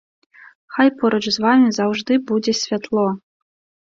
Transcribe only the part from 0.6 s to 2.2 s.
Хай поруч з вамі заўжды